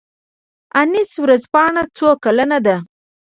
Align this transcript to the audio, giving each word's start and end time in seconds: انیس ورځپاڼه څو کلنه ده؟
انیس 0.79 1.11
ورځپاڼه 1.23 1.83
څو 1.97 2.07
کلنه 2.23 2.57
ده؟ 2.65 2.75